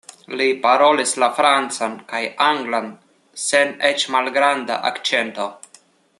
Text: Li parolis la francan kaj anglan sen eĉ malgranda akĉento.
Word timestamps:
Li 0.39 0.45
parolis 0.61 1.11
la 1.23 1.27
francan 1.39 1.93
kaj 2.13 2.21
anglan 2.47 2.89
sen 3.45 3.77
eĉ 3.91 4.07
malgranda 4.17 4.79
akĉento. 4.93 5.49